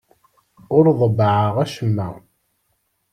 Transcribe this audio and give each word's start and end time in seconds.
Ur 0.75 0.85
ḍebbɛeɣ 0.99 1.55
acemma. 1.63 2.07